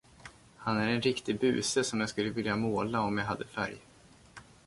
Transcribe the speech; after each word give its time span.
Han 0.57 0.77
är 0.77 0.87
en 0.87 1.01
riktig 1.01 1.39
buse 1.39 1.83
som 1.83 1.99
jag 1.99 2.09
skulle 2.09 2.29
vilja 2.29 2.55
måla, 2.55 3.01
om 3.01 3.17
jag 3.17 3.25
hade 3.25 3.45
färg. 3.47 3.77